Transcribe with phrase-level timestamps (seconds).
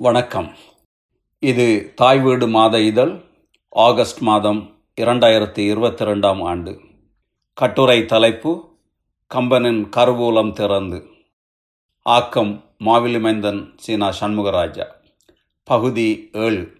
[0.00, 0.52] வணக்கம்.
[1.38, 3.20] இது தாய் வீடு மாத இதழ்
[3.68, 6.80] ஆகஸ்ட் மாதம் இரண்டாயிரத்தி இருபத்தி ரெண்டாம் ஆண்டு.
[7.54, 8.68] கட்டுரை தலைப்பு
[9.34, 11.06] கம்பனின் கருவூலம் திறந்து.
[12.02, 14.84] ஆக்கம் மாவிலிமைந்தன் சீனா சண்முகராஜா.
[15.64, 16.72] பகுதி ஏழு.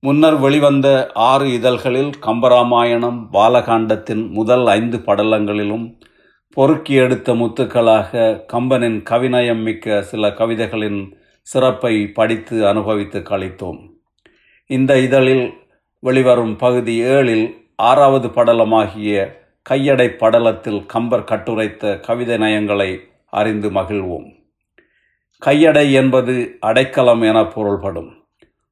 [0.00, 6.00] முன்னர் வெளிவந்த ஆறு இதழ்களில் கம்பராமாயணம் பாலகாண்டத்தின் முதல் ஐந்து படலங்களிலும்
[6.50, 13.80] பொறுக்கி எடுத்த முத்துக்களாக கம்பனின் கவிநயம் மிக்க சில கவிதைகளின் சிறப்பை படித்து அனுபவித்து கழித்தோம்.
[14.66, 15.52] இந்த இதழில்
[15.98, 17.44] வெளிவரும் பகுதி ஏழில்
[17.76, 19.32] ஆறாவது படலமாகிய
[19.70, 22.98] கையடை படலத்தில் கம்பர் கட்டுரைத்த கவிதை நயங்களை
[23.30, 24.26] அறிந்து மகிழ்வோம்.
[25.46, 28.10] கையடை என்பது அடைக்கலம் என பொருள்படும்.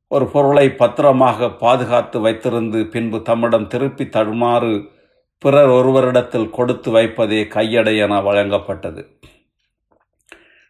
[0.08, 4.88] ஒரு பொருளை பத்திரமாக பாதுகாத்து வைத்திருந்து பின்பு தம்மிடம் திருப்பி தருமாறு
[5.38, 9.02] பிறர் ஒருவரிடத்தில் கொடுத்து வைப்பதே கையடை என வழங்கப்பட்டது.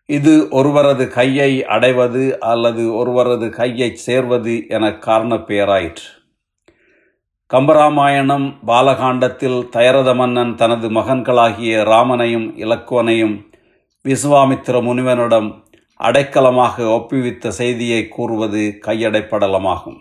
[0.09, 6.09] இது ஒருவரது கையை அடைவது அல்லது ஒருவரது கையை சேர்வது என காரண பெயராயிற்று
[7.51, 13.37] கம்பராமாயணம் பாலகாண்டத்தில் தயரத மன்னன் தனது மகன்களாகிய ராமனையும் இலக்குவனையும்
[14.05, 15.49] விசுவாமித்திர முனிவனிடம்
[16.01, 19.99] அடைக்கலமாக ஒப்புவித்த செய்தியை கூறுவது கையடைப்படலமாகும்.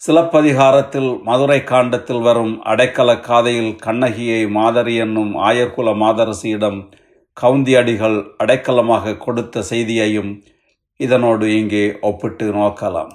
[0.00, 6.80] சிலப்பதிகாரத்தில் மதுரை காண்டத்தில் வரும் அடைக்கல காதையில் கண்ணகியை மாதரி என்னும் ஆயர்குல மாதரசியிடம்
[7.36, 10.32] கவுந்தியடிகள் அடைக்கலமாக கொடுத்த செய்தியையும்
[11.00, 13.12] இதனோடு இங்கே ஒப்பிட்டு நோக்கலாம்.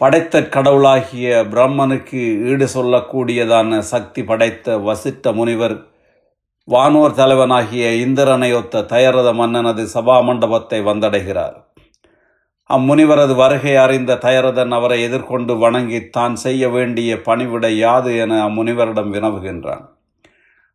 [0.00, 5.76] படைத்த கடவுளாகிய பிரம்மனுக்கு ஈடு சொல்லக்கூடியதான சக்தி படைத்த வசிட்ட முனிவர்
[6.68, 11.56] வானோர் தலைவனாகிய இந்திரனையொத்த தயரத மன்னனது சபா மண்டபத்தை வந்தடைகிறார்.
[12.70, 19.84] அம்முனிவரது வருகை அறிந்த தயரதன் அவரை எதிர்கொண்டு வணங்கி தான் செய்ய வேண்டிய பணிவிடை யாது என அம்முனிவரிடம் வினவுகின்றான்.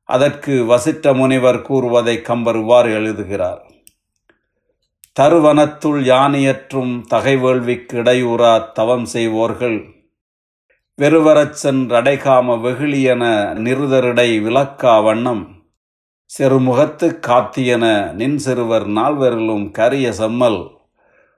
[0.05, 3.71] அதற்கு வசிட்ட முனிவர் கூறுவதை கம்பர் இவ்வாறு எழுதுகிறார்.
[5.19, 9.93] தருவனத்துள் யானியற்றும் தகைவேள்விக்கு இடையூறா தவம் செய்வோர்கள்.
[11.01, 15.63] வெறுவரச் சென்றடைகாம வெகுளியென நிறுதரிடை விளக்கா வண்ணம்.
[16.37, 20.69] செருமுகத்து காத்தியன நின் சிறுவர் நால்வரிலும் கரிய செம்மல்.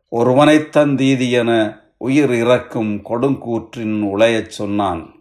[0.10, 5.16] ஒருவனைத் தந்தீதியென உயிர் இறக்கும் கொடுங்கூற்றின் உளையச் சொன்னான்.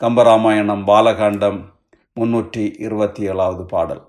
[0.00, 1.78] கம்பராமாயணம் பாலகாண்டம்
[2.18, 4.00] முன்னூற்றி இருபத்தி ஏழாவது பாடல்.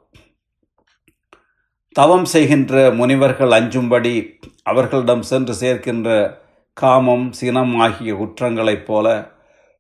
[1.94, 6.38] தவம் செய்கின்ற முனிவர்கள் அஞ்சும்படி அவர்களிடம் சென்று சேர்க்கின்ற
[6.74, 9.30] காமம் சினம் ஆகிய குற்றங்களைப் போல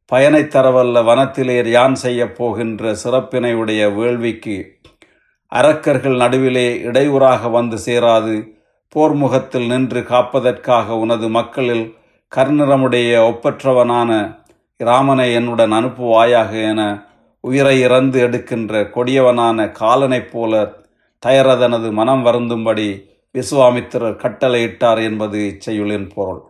[0.05, 4.79] பயனை தரவல்ல வனத்திலே யான் செய்ய போகின்ற சிறப்பினையுடைய வேள்விக்கு
[5.47, 8.55] அரக்கர்கள் நடுவிலே இடையூறாக வந்து சேராது
[8.89, 11.97] போர்முகத்தில் நின்று காப்பதற்காக உனது மக்களில்
[12.37, 14.37] கர்ணரமுடைய ஒப்பற்றவனான
[14.77, 17.09] ராமனை என்னுடன் அனுப்புவாயாக என
[17.41, 20.73] உயிரை இறந்து எடுக்கின்ற கொடியவனான காலனைப் போல
[21.25, 26.41] தயரதனது மனம் வருந்தும்படி விசுவாமித்திரர் கட்டளையிட்டார் என்பது இச்செயுளின் பொருள்.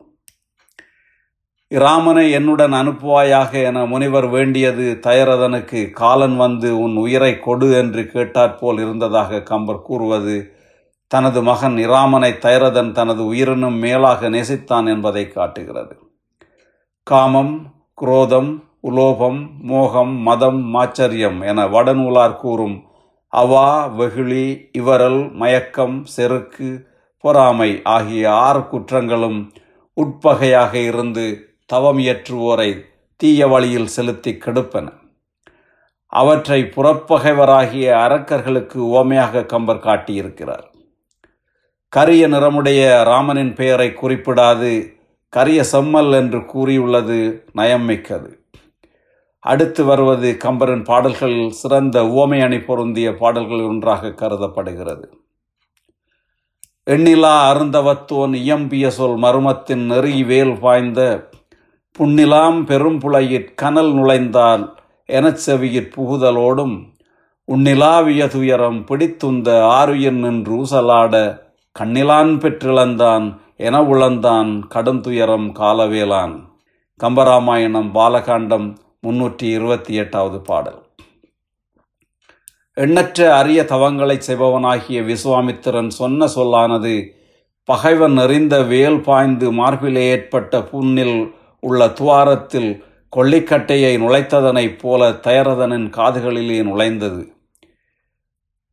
[1.72, 9.42] இராமனை என்னுடன் அனுப்புவாயாக என முனிவர் வேண்டியது தயரதனுக்கு காலன் வந்து உன் உயிரை கொடு என்று கேட்டாற்போல் இருந்ததாக
[9.42, 10.56] கம்பர் கூறுவது
[11.08, 15.96] தனது மகன் இராமனை தயரதன் தனது உயிரினும் மேலாக நேசித்தான் என்பதை காட்டுகிறது.
[17.04, 22.84] காமம் குரோதம் உலோபம் மோகம் மதம் மாச்சரியம் என வடநூலார் கூறும்
[23.28, 26.88] அவா வெகுளி இவரல் மயக்கம் செருக்கு
[27.18, 29.52] பொறாமை ஆகிய ஆறு குற்றங்களும்
[29.96, 32.82] உட்பகையாக இருந்து தவம் இயற்றுவோரை
[33.16, 34.90] தீய வழியில் செலுத்தி கெடுப்பன.
[36.08, 40.66] அவற்றை புறப்பகைவராகிய அரக்கர்களுக்கு உவமையாக கம்பர் காட்டியிருக்கிறார்.
[41.90, 44.98] கரிய நிறமுடைய ராமனின் பெயரை குறிப்பிடாது
[45.30, 48.41] கரிய செம்மல் என்று கூறியுள்ளது நயம் மிக்கது.
[49.42, 55.18] அடுத்து வருவது கம்பரின் பாடல்களில் சிறந்த உவமை அணி பொருந்திய பாடல்கள் ஒன்றாக கருதப்படுகிறது.
[56.86, 61.30] எண்ணிலா அருந்தவத்தோன் இயம்பிய சொல் மருமத்தின் நெறி வேல் பாய்ந்த
[62.00, 66.76] புன்னிலாம் பெரும்புளையிற் கனல் நுழைந்தால் எனச் செவியிற் புகுதலோடும்
[67.48, 71.40] உன்னிலாவிய துயரம் பிடித்துந்த ஆருயிர் நின்று ஊசலாட
[71.72, 73.26] கண்ணிலான் பெற்றிழந்தான்
[73.58, 76.36] என உழந்தான் கடும் துயரம் காலவேலான்.
[77.04, 78.76] கம்பராமாயணம் பாலகாண்டம்
[79.08, 80.82] முன்னூற்றி இருபத்தி எட்டாவது பாடல்.
[82.74, 87.16] எண்ணற்ற அரிய தவங்களை செய்பவனாகிய விஸ்வாமித்திரன் சொன்ன சொல்லானது
[87.64, 92.84] பகைவன் நெறிந்த வேல் பாய்ந்து மார்பிலே ஏற்பட்ட புண்ணில் உள்ள துவாரத்தில்
[93.16, 97.34] கொள்ளிக்கட்டையை நுழைத்ததனைப் போல தயரதனின் காதுகளிலே நுழைந்தது.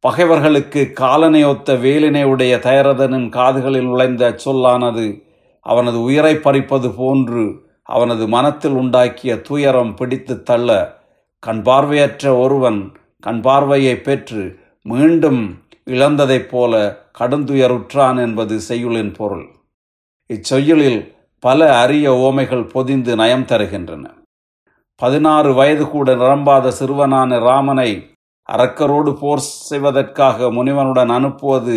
[0.01, 5.23] பகைவர்களுக்கு காலனை ஒத்த வேலினை உடைய தயரதனின் காதுகளில் நுழைந்த சொல்லானது
[5.61, 10.97] அவனது உயிரை பறிப்பது போன்று அவனது மனத்தில் உண்டாக்கிய துயரம் பிடித்து தள்ள
[11.39, 16.75] கண் பார்வையற்ற ஒருவன் கண் பார்வையை பெற்று மீண்டும் இழந்ததைப் போல
[17.19, 19.47] கடுந்துயருற்றான் என்பது செய்யுளின் பொருள்.
[20.31, 24.05] இச்செய்யுளில் பல அரிய ஓமைகள் பொதிந்து நயம் தருகின்றன.
[24.97, 27.91] பதினாறு வயது கூட நிரம்பாத சிறுவனான ராமனை
[28.49, 31.77] அரக்கரோடு போர் செய்வதற்காக முனிவனுடன் அனுப்புவது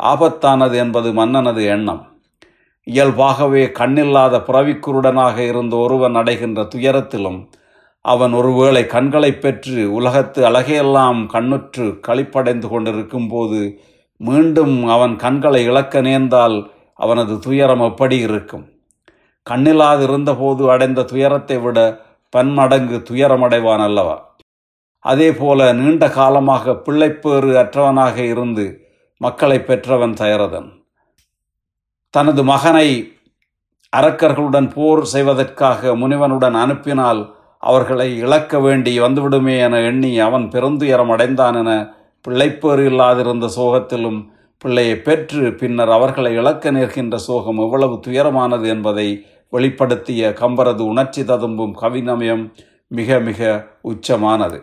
[0.00, 2.02] ஆபத்தானது என்பது மன்னனது எண்ணம்.
[2.86, 7.48] இயல்பாகவே கண்ணில்லாத புறவிக்குருடனாக இருந்த ஒருவன் அடைகின்ற துயரத்திலும்
[8.00, 13.80] அவன் ஒருவேளை கண்களை பெற்று உலகத்து அழகையெல்லாம் கண்ணுற்று களிப்படைந்து கொண்டிருக்கும் போது
[14.16, 18.64] மீண்டும் அவன் கண்களை இழக்க நேர்ந்தால் அவனது துயரம் எப்படி இருக்கும்?
[19.50, 22.00] கண்ணில்லாது இருந்தபோது அடைந்த துயரத்தை விட
[22.30, 24.38] பன்மடங்கு துயரமடைவான் அல்லவா?
[24.98, 30.79] அதேபோல நீண்ட காலமாக பிள்ளைப்பேறு அற்றவனாக இருந்து மக்களை பெற்றவன் சயரதன்
[32.10, 33.18] தனது மகனை
[33.96, 41.94] அரக்கர்களுடன் போர் செய்வதற்காக முனிவனுடன் அனுப்பினால் அவர்களை இழக்க வேண்டி வந்துவிடுமே என எண்ணி அவன் பெருந்துயரம் அடைந்தான் என
[42.22, 44.28] பிள்ளைப்பேறு இல்லாதிருந்த சோகத்திலும்
[44.58, 52.52] பிள்ளையை பெற்று பின்னர் அவர்களை இழக்க நிற்கின்ற சோகம் எவ்வளவு துயரமானது என்பதை வெளிப்படுத்திய கம்பரது உணர்ச்சி ததும்பும் கவிநமயம்
[52.88, 54.58] மிக மிக உச்சமானது.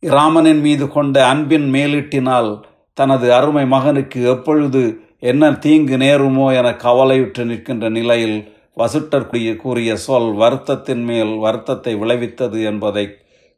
[0.00, 2.62] இராமனின் மீது கொண்ட அன்பின் மேலிட்டினால்
[2.94, 4.82] தனது அருமை மகனுக்கு எப்பொழுது
[5.22, 8.36] என்ன தீங்கு நேருமோ என கவலையுற்று நிற்கின்ற நிலையில்
[8.76, 13.04] வசுட்டர் கூறிய சொல் வருத்தத்தின் மேல் வருத்தத்தை விளைவித்தது என்பதை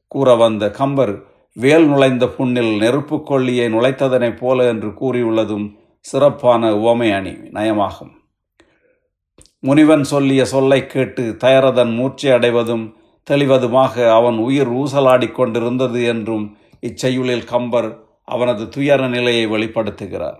[0.09, 1.12] கூற வந்த கம்பர்
[1.57, 5.67] வேல் நுழைந்த புண்ணில் நெருப்பு கொள்ளியை நுழைத்ததனைப் போல என்று கூறியுள்ளதும்
[6.01, 8.12] சிறப்பான உவமை அணி நயமாகும்.
[9.62, 12.87] முனிவன் சொல்லிய சொல்லை கேட்டு தயரதன் மூர்ச்சி அடைவதும்
[13.31, 17.91] தெளிவதுமாக அவன் உயிர் ஊசலாடிக் கொண்டிருந்தது என்றும் இச்செய்யுளில் கம்பர்
[18.25, 20.39] அவனது துயர நிலையை வெளிப்படுத்துகிறார்.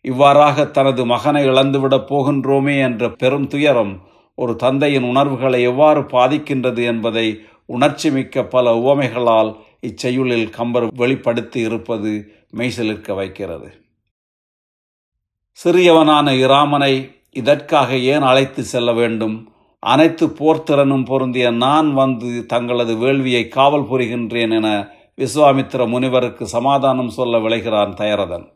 [0.00, 8.10] இவ்வாறாக தனது மகனை இழந்துவிடப் போகின்றோமே என்ற பெரும் துயரம் ஒரு தந்தையின் உணர்வுகளை எவ்வாறு பாதிக்கின்றது என்பதை உணர்ச்சி
[8.10, 9.56] மிக்க பல உவமைகளால்
[9.86, 13.68] இச்செய்யுளில் கம்பர் வெளிப்படுத்தி இருப்பது மெய்சிலிருக்க வைக்கிறது.
[15.64, 19.52] சிறியவனான இராமனை இதற்காக ஏன் அழைத்து செல்ல வேண்டும்?
[19.78, 24.68] அனைத்து போர்த்திறனும் பொருந்திய நான் வந்து தங்களது வேள்வியை காவல் புரிகின்றேன் என
[25.16, 28.46] விஸ்வாமித்திர முனிவருக்கு சமாதானம் சொல்ல விளைகிறான் தயரதன்.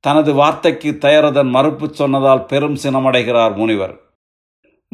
[0.00, 4.00] தனது வார்த்தைக்கு தயரதன் மறுப்பு சொன்னதால் பெரும் சினமடைகிறார் முனிவர்.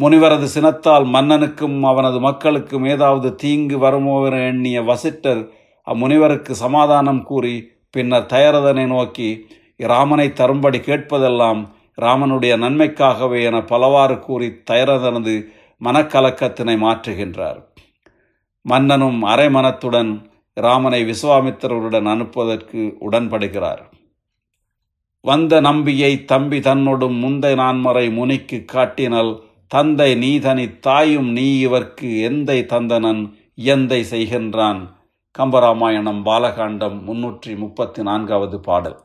[0.00, 5.48] முனிவரது சினத்தால் மன்னனுக்கும் அவனது மக்களுக்கும் ஏதாவது தீங்கு வருமோ என எண்ணிய வசிட்டர்
[5.86, 11.60] அம்முனிவருக்கு சமாதானம் கூறி பின்னர் தயரதனை நோக்கி ராமனை தரும்படி கேட்பதெல்லாம்
[12.00, 15.34] ராமனுடைய நன்மைக்காகவே என பலவாறு கூறி தயரதனது
[15.84, 17.60] மனக்கலக்கத்தினை மாற்றுகின்றார்.
[18.62, 23.82] மன்னனும் அரைமனத்துடன் ராமனை விஸ்வாமித்திரருடன் அனுப்புவதற்கு உடன்படுகிறார்.
[25.26, 29.32] வந்த நம்பியை தம்பி தன்னொடும் முந்தை நான்மறை முனிக்கு காட்டினல்
[29.66, 33.22] தந்தை நீதனி தாயும் நீ இவர்க்கு எந்தை தந்தனன்
[33.54, 34.80] இயந்தை செய்கின்றான்?
[35.38, 38.96] கம்பராமாயணம் பாலகாண்டம் முன்னூற்றி முப்பத்தி நான்காவது பாடல்.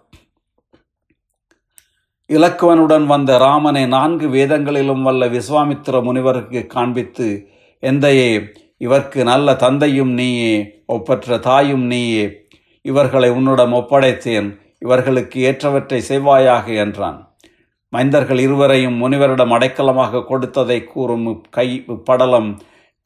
[2.29, 7.49] இலக்குவனுடன் வந்த ராமனை நான்கு வேதங்களிலும் வல்ல விஸ்வாமித்திர முனிவருக்கு காண்பித்து
[7.83, 8.31] எந்தையே
[8.79, 12.25] இவர்க்கு நல்ல தந்தையும் நீயே ஒப்பற்ற தாயும் நீயே
[12.81, 14.49] இவர்களை உன்னிடம் ஒப்படைத்தேன்.
[14.81, 17.19] இவர்களுக்கு ஏற்றவற்றை செய்வாயாக என்றான்.
[17.93, 21.67] மைந்தர்கள் இருவரையும் முனிவரிடம் அடைக்கலமாக கொடுத்ததை கூறும் கை
[22.03, 22.51] படலம்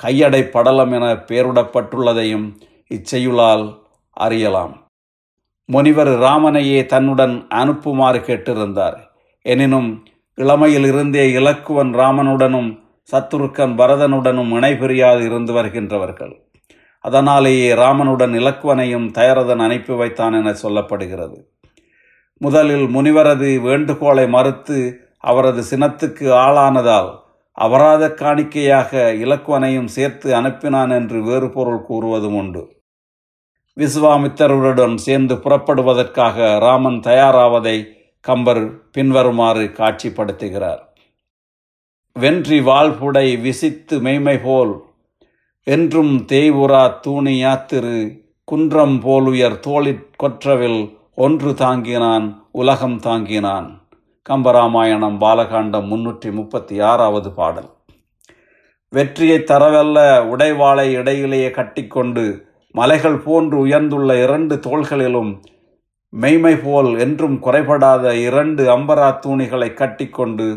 [0.03, 2.47] கையடை படலம் என பெயரிடப்பட்டுள்ளதையும்
[2.95, 3.65] இச்செய்யுளால்
[4.17, 4.73] அறியலாம்.
[5.69, 8.97] முனிவர் ராமனையே தன்னுடன் அனுப்புமாறு கேட்டிருந்தார்.
[9.45, 9.89] எனினும்
[10.37, 12.69] இளமையில் இருந்தே இலக்குவன் ராமனுடனும்
[13.11, 16.33] சத்துருக்கன் பரதனுடனும் இணைபிரியாது இருந்து வருகின்றவர்கள்.
[17.03, 21.37] அதனாலேயே ராமனுடன் இலக்குவனையும் தயரதன் அனுப்பி வைத்தான் என சொல்லப்படுகிறது.
[22.37, 31.85] முதலில் முனிவரது வேண்டுகோளை மறுத்து அவரது சினத்துக்கு ஆளானதால் அபராத காணிக்கையாக இலக்குவனையும் சேர்த்து அனுப்பினான் என்று வேறு பொருள்
[31.89, 32.81] கூறுவதும் உண்டு.
[33.79, 37.87] விஸ்வாமித்தருடன் சேர்ந்து புறப்படுவதற்காக ராமன் தயாராவதை
[38.19, 40.83] கம்பர் பின்வருமாறு காட்சிப்படுத்துகிறார்.
[42.13, 44.81] வென்றி வாழ்புடை விசித்து மெய்மை போல்
[45.63, 53.67] என்றும் தேய்வுரா தூணி யாத்திரு குன்றம் போலுயர் தோளிற் கொற்றவில் ஒன்று தாங்கினான் உலகம் தாங்கினான்.
[54.29, 57.69] கம்பராமாயணம் பாலகாண்டம் முன்னூற்றி முப்பத்தி ஆறாவது பாடல்.
[58.93, 59.97] வெற்றியை தரவல்ல
[60.33, 62.25] உடைவாளை இடையிலேயே கட்டிக்கொண்டு
[62.71, 65.31] மலைகள் போன்று உயர்ந்துள்ள இரண்டு தோள்களிலும்
[66.09, 70.47] மெய்மை போல் என்றும் குறைபடாத இரண்டு அம்பரா தூணிகளை கட்டிக்கொண்டு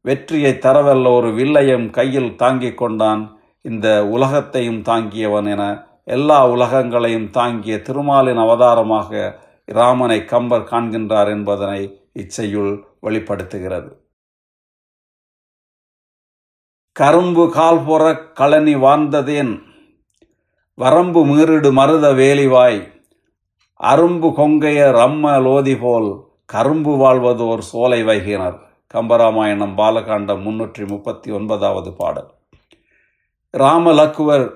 [0.00, 3.22] வெற்றியை தரவல்ல ஒரு வில்லையும் கையில் தாங்கிக் கொண்டான்.
[3.60, 5.64] இந்த உலகத்தையும் தாங்கியவன் என
[6.04, 11.80] எல்லா உலகங்களையும் தாங்கிய திருமாலின் அவதாரமாக ராமனை கம்பர் காண்கின்றார் என்பதனை
[12.14, 13.90] இச்செய்யுள் வெளிப்படுத்துகிறது.
[16.92, 19.52] கரும்பு கால் புற களனி வாழ்ந்ததேன்
[20.74, 22.80] வரம்பு மீறிடு மருத வேலிவாய்
[23.80, 26.10] அரும்பு கொங்கைய ரம்ம லோதி போல்
[26.46, 28.58] கரும்பு வாழ்வதோர் சோலை வைகினர்.
[28.94, 32.30] கம்பராமாயணம் பாலகாண்டம் முன்னூற்றி முப்பத்தி ஒன்பதாவது பாடல்.
[33.54, 34.46] ராமலக்குவர்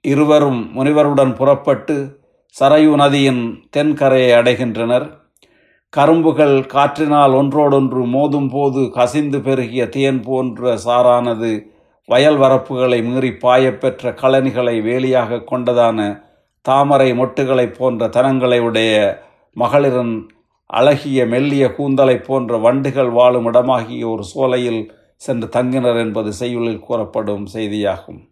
[0.00, 1.96] இருவரும் முனிவருடன் புறப்பட்டு
[2.60, 3.40] சரையு நதியின்
[3.76, 5.06] தென்கரையை அடைகின்றனர்.
[5.88, 11.50] கரும்புகள் காற்றினால் ஒன்றோடொன்று மோதும் போது கசிந்து பெருகிய தேன் போன்ற சாரானது
[12.06, 15.98] வயல் வரப்புகளை மீறி பாயப்பெற்ற கழனிகளை வேலியாக கொண்டதான
[16.60, 18.92] தாமரை மொட்டுகளைப் போன்ற தனங்களை உடைய
[19.52, 20.14] மகளிரின்
[20.66, 24.82] அழகிய மெல்லிய கூந்தலை போன்ற வண்டுகள் வாழும் இடமாகிய ஒரு சோலையில்
[25.16, 28.22] சென்று தங்கினர் என்பது செய்யுளில் கூறப்படும் செய்தியாகும்.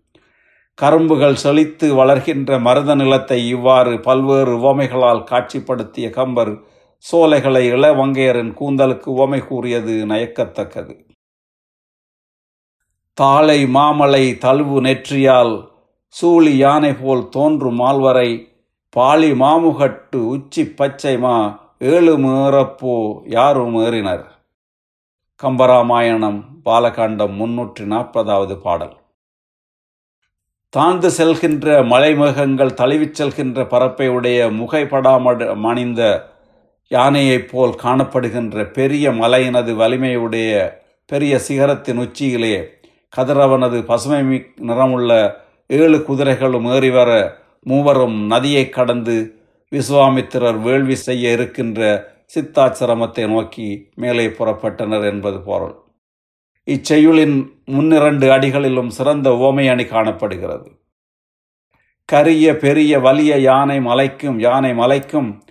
[0.78, 6.52] கரும்புகள் செழித்து வளர்கின்ற மருத நிலத்தை இவ்வாறு பல்வேறு உவமைகளால் காட்சிப்படுத்திய கம்பர்
[7.04, 10.94] சோலைகளை இளவங்கையரின் கூந்தலுக்கு உவமை கூறியது நயக்கத்தக்கது.
[13.18, 15.54] தாளை மாமலை தழுவு நெற்றியால்
[16.14, 18.30] சூழி யானை போல் தோன்றும் மால்வரை
[18.96, 21.34] பாலி மாமுகட்டு உச்சி பச்சை மா
[21.92, 22.96] ஏழு மேறப்போ
[23.36, 24.24] யாரும் ஏறினர்.
[25.40, 28.96] கம்பராமாயணம் பாலகாண்டம் முன்னூற்றி நாற்பதாவது பாடல்.
[30.72, 36.30] தாழ்ந்து செல்கின்ற மலைமேகங்கள் தழுவிச் செல்கின்ற பரப்பை உடைய முகைப்படாம மணிந்த
[36.88, 40.70] யானையைப் போல் காணப்படுகின்ற பெரிய மலையினது வலிமையுடைய
[41.06, 42.54] பெரிய சிகரத்தின் உச்சியிலே
[43.16, 44.22] கதிரவனது பசுமை
[44.56, 47.10] நிறமுள்ள ஏழு குதிரைகளும் ஏறி வர
[47.62, 49.34] மூவரும் நதியை கடந்து
[49.72, 55.81] விஸ்வாமித்திரர் வேள்வி செய்ய இருக்கின்ற சித்தாச்சிரமத்தை நோக்கி மேலே புறப்பட்டனர் என்பது பொருள்.
[56.66, 60.78] இச்செயுளின் முன்னிரண்டு அடிகளிலும் சிறந்த ஓமையணி காணப்படுகிறது.
[62.04, 65.42] கரிய பெரிய வலிய யானை மலைக்கும் யானை மலைக்கும்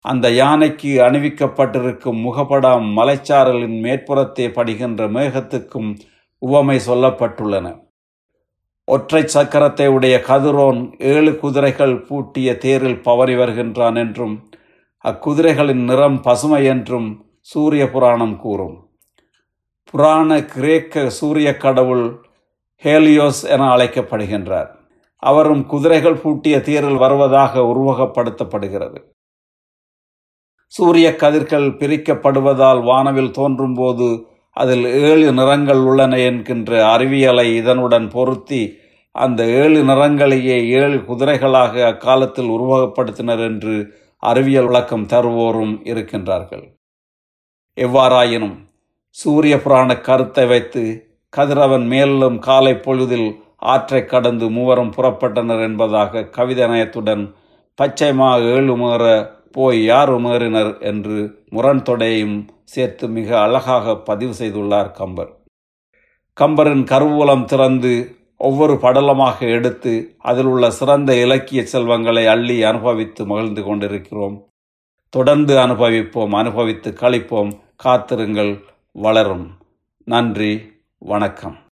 [0.00, 5.98] அந்த யானைக்கு அணிவிக்கப்பட்டிருக்கும் முகப்படாம் மலைச்சாரலின் மேற்புறத்தே படுகின்ற மேகத்துக்கும்
[6.38, 7.88] உவமை சொல்லப்பட்டுள்ளன.
[8.84, 14.50] ஒற்றை சக்கரத்தை உடைய கதிரோன் ஏழு குதிரைகள் பூட்டிய தேரில் பவறி வருகின்றான் என்றும்
[15.04, 18.89] அக்குதிரைகளின் நிறம் பசுமை என்றும் சூரிய புராணம் கூறும்.
[19.90, 22.04] புராண கிரேக்க சூரிய கடவுள்
[22.84, 24.68] ஹேலியோஸ் என அழைக்கப்படுகின்றார்.
[25.16, 28.98] அவரும் குதிரைகள் பூட்டிய தேரில் வருவதாக உருவகப்படுத்தப்படுகிறது.
[30.66, 38.78] சூரிய கதிர்கள் பிரிக்கப்படுவதால் வானவில் தோன்றும்போது அதில் ஏழு நிறங்கள் உள்ளன என்கின்ற அறிவியலை இதனுடன் பொருத்தி
[39.12, 43.74] அந்த ஏழு நிறங்களையே ஏழு குதிரைகளாக அக்காலத்தில் உருவகப்படுத்தினர் என்று
[44.16, 46.64] அறிவியல் விளக்கம் தருவோரும் இருக்கின்றார்கள்.
[47.76, 48.56] எவ்வாறாயினும்
[49.10, 50.82] சூரிய புராண கருத்தை வைத்து
[51.36, 57.34] கதிரவன் மேலும் காலை பொழுதில் ஆற்றை கடந்து மூவரும் புறப்பட்டனர் என்பதாக கவிதை நயத்துடன்
[57.82, 60.80] பச்சைமா ஏழு மேற போய் யார் உமேறினர்?
[60.80, 65.30] என்று முரண்தொடையும் சேர்த்து மிக அழகாக பதிவு செய்துள்ளார் கம்பர்.
[66.40, 74.46] கம்பரின் கருவூலம் திறந்து ஒவ்வொரு படலமாக எடுத்து அதில் உள்ள சிறந்த இலக்கிய செல்வங்களை அள்ளி அனுபவித்து மகிழ்ந்து கொண்டிருக்கிறோம்.
[75.08, 78.52] தொடர்ந்து அனுபவிப்போம் அனுபவித்து கழிப்போம் காத்திருங்கள்.
[78.92, 79.58] வளரும்.
[80.04, 81.60] நன்றி வணக்கம்.